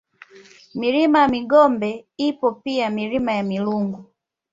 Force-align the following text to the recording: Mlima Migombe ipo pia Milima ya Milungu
Mlima 0.73 1.27
Migombe 1.27 2.05
ipo 2.17 2.51
pia 2.51 2.89
Milima 2.89 3.31
ya 3.33 3.43
Milungu 3.43 4.05